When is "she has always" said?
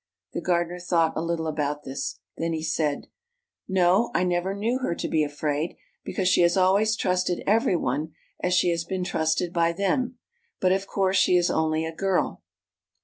6.27-6.95